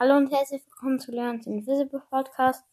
Hallo 0.00 0.16
und 0.16 0.30
herzlich 0.30 0.64
willkommen 0.64 1.00
zu 1.00 1.10
Lernens 1.10 1.48
Invisible 1.48 2.00
Podcast. 2.08 2.64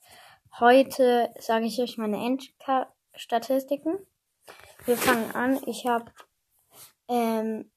Heute 0.59 1.33
sage 1.39 1.65
ich 1.65 1.81
euch 1.81 1.97
meine 1.97 2.23
Endstatistiken. 2.23 3.97
Wir 4.85 4.95
fangen 4.95 5.33
an. 5.33 5.59
Ich 5.65 5.87
habe 5.87 6.11
ähm, 7.07 7.71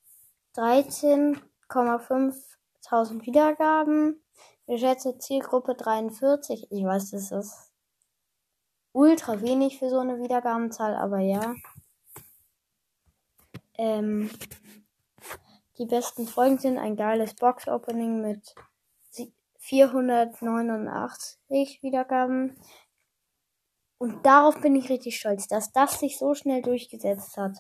13,5.000 0.55 3.25
Wiedergaben. 3.25 4.23
Geschätzte 4.67 5.17
Zielgruppe 5.17 5.77
43. 5.77 6.71
Ich 6.71 6.85
weiß, 6.85 7.13
das 7.13 7.33
ist 7.33 7.73
ultra 8.93 9.41
wenig 9.41 9.79
für 9.79 9.89
so 9.89 10.01
eine 10.01 10.21
Wiedergabenzahl, 10.21 10.95
aber 10.95 11.21
ja. 11.21 11.55
Ähm, 13.79 14.29
die 15.79 15.87
besten 15.87 16.27
Folgen 16.27 16.59
sind 16.59 16.77
ein 16.77 16.97
geiles 16.97 17.33
Box-Opening 17.33 18.21
mit 18.21 18.55
489 19.69 21.83
Wiedergaben. 21.83 22.59
Und 23.99 24.25
darauf 24.25 24.59
bin 24.61 24.75
ich 24.77 24.89
richtig 24.89 25.19
stolz, 25.19 25.47
dass 25.47 25.73
das 25.73 26.01
sich 26.01 26.19
so 26.19 26.35
schnell 26.35 26.63
durchgesetzt 26.63 27.37
hat. 27.37 27.59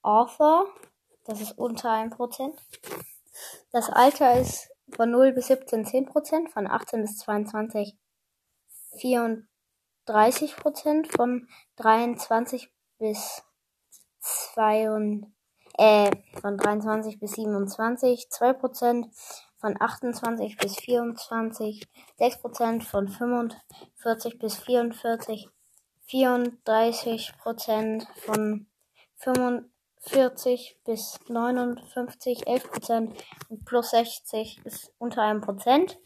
Author. 0.02 0.66
Das 1.24 1.40
ist 1.40 1.56
unter 1.58 1.90
1%. 1.90 2.58
Das 3.70 3.88
Alter 3.88 4.40
ist 4.40 4.68
von 4.94 5.10
0 5.10 5.32
bis 5.32 5.46
17 5.46 5.86
10%, 5.86 6.50
von 6.50 6.66
18 6.66 7.00
bis 7.02 7.16
22 7.18 7.96
34%, 8.98 9.46
von 11.16 11.48
23 11.76 12.70
bis 12.98 13.42
2 14.20 15.22
äh, 15.78 16.10
von 16.40 16.58
23 16.58 17.18
bis 17.18 17.32
27 17.32 18.28
2%, 18.30 19.08
von 19.58 19.80
28 19.80 20.58
bis 20.58 20.76
24 20.76 21.88
6%, 22.18 22.82
von 22.82 23.08
45 23.08 24.38
bis 24.38 24.58
44 24.58 25.48
34%, 26.08 28.06
von 28.16 28.66
35 29.16 29.71
40 30.02 30.80
bis 30.84 31.18
59, 31.28 32.46
11 32.46 32.70
Prozent 32.70 33.24
und 33.48 33.64
plus 33.64 33.90
60 33.90 34.64
ist 34.64 34.92
unter 34.98 35.22
einem 35.22 35.40
Prozent. 35.40 35.98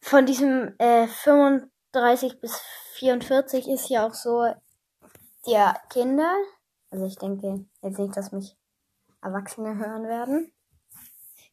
Von 0.00 0.26
diesem 0.26 0.74
äh, 0.78 1.06
35 1.06 2.40
bis 2.40 2.60
44 2.94 3.68
ist 3.68 3.88
ja 3.88 4.06
auch 4.06 4.14
so 4.14 4.46
der 5.46 5.80
Kinder. 5.90 6.32
Also 6.90 7.06
ich 7.06 7.16
denke 7.16 7.66
jetzt 7.82 7.98
nicht, 7.98 8.16
dass 8.16 8.32
mich 8.32 8.56
Erwachsene 9.22 9.76
hören 9.76 10.06
werden. 10.06 10.52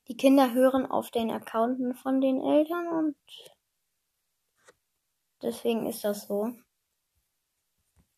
Die 0.08 0.18
Kinder 0.18 0.54
hören 0.54 0.86
auf 0.86 1.10
den 1.10 1.32
Accounten 1.32 1.96
von 1.96 2.22
den 2.22 2.42
Eltern 2.42 2.88
und 2.90 3.16
deswegen 5.42 5.88
ist 5.88 6.04
das 6.04 6.28
so. 6.28 6.52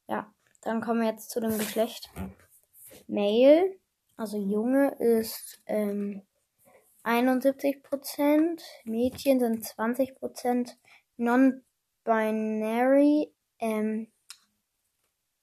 Ja, 0.07 0.34
dann 0.62 0.81
kommen 0.81 1.02
wir 1.02 1.09
jetzt 1.09 1.30
zu 1.30 1.40
dem 1.40 1.57
Geschlecht. 1.57 2.09
Male, 3.07 3.75
also 4.16 4.38
Junge, 4.38 4.95
ist 5.00 5.62
ähm, 5.66 6.22
71%, 7.03 8.62
Mädchen 8.85 9.40
sind 9.40 9.66
20%, 9.66 10.75
Non-Binary, 11.18 11.73
ähm, 13.59 14.12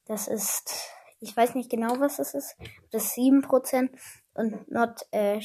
das 0.04 0.28
ist, 0.28 0.90
ich 1.20 1.36
weiß 1.36 1.54
nicht 1.54 1.70
genau, 1.70 1.98
was 1.98 2.18
das 2.18 2.34
ist, 2.34 2.56
das 2.90 3.04
ist 3.04 3.16
7% 3.16 3.90
und 4.34 4.70
Not 4.70 5.06
äh, 5.10 5.40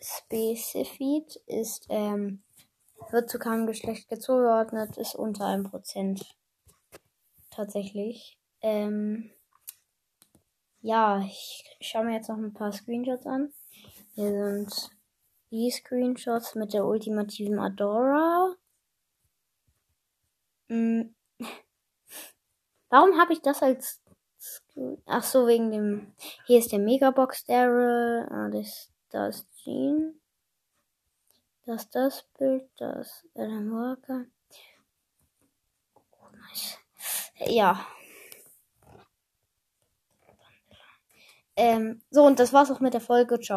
Specified 0.00 1.36
ist, 1.46 1.86
ähm, 1.90 2.42
wird 3.10 3.28
zu 3.30 3.38
keinem 3.38 3.66
Geschlecht 3.66 4.08
zugeordnet, 4.22 4.96
ist 4.96 5.14
unter 5.14 5.46
1%. 5.46 6.24
Tatsächlich. 7.50 8.38
Ähm, 8.60 9.30
ja, 10.82 11.20
ich 11.20 11.64
schaue 11.80 12.04
mir 12.04 12.14
jetzt 12.14 12.28
noch 12.28 12.36
ein 12.36 12.52
paar 12.52 12.72
Screenshots 12.72 13.26
an. 13.26 13.52
Hier 14.14 14.30
sind 14.30 14.90
die 15.50 15.70
Screenshots 15.70 16.54
mit 16.54 16.72
der 16.72 16.84
ultimativen 16.84 17.58
Adora. 17.58 18.54
Hm. 20.68 21.14
Warum 22.90 23.18
habe 23.18 23.32
ich 23.32 23.40
das 23.40 23.62
als 23.62 24.02
Ach 25.06 25.22
so, 25.22 25.46
wegen 25.46 25.70
dem. 25.70 26.14
Hier 26.46 26.58
ist 26.58 26.72
der 26.72 26.78
Megabox 26.78 27.44
Daryl. 27.44 28.26
Ah, 28.30 28.48
das, 28.48 28.90
das 29.10 29.46
Jean. 29.62 30.20
Das 31.64 31.88
das 31.90 32.24
Bild. 32.38 32.68
Das 32.76 33.24
Adam 33.36 33.70
Walker. 33.70 34.24
Oh, 35.94 36.28
nice. 36.48 36.78
Ja. 37.46 37.86
Ähm, 41.56 42.00
so, 42.10 42.24
und 42.24 42.38
das 42.38 42.52
war's 42.52 42.70
auch 42.70 42.80
mit 42.80 42.94
der 42.94 43.00
Folge. 43.00 43.38
Ciao. 43.40 43.50